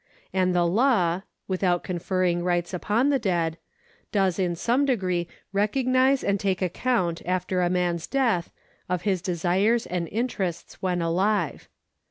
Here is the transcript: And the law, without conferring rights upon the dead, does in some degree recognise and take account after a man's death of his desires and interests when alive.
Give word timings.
And 0.33 0.55
the 0.55 0.65
law, 0.65 1.21
without 1.47 1.83
conferring 1.83 2.43
rights 2.43 2.73
upon 2.73 3.11
the 3.11 3.19
dead, 3.19 3.59
does 4.11 4.39
in 4.39 4.55
some 4.55 4.83
degree 4.83 5.27
recognise 5.53 6.23
and 6.23 6.39
take 6.39 6.59
account 6.59 7.21
after 7.23 7.61
a 7.61 7.69
man's 7.69 8.07
death 8.07 8.49
of 8.89 9.03
his 9.03 9.21
desires 9.21 9.85
and 9.85 10.07
interests 10.11 10.81
when 10.81 11.03
alive. 11.03 11.69